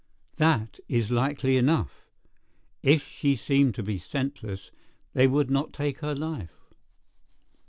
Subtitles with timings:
[0.37, 2.07] "That is likely enough.
[2.81, 4.71] If she seemed to be senseless,
[5.13, 6.73] they would not take her life.